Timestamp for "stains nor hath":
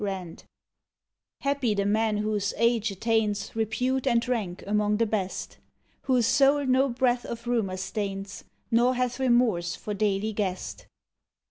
7.77-9.19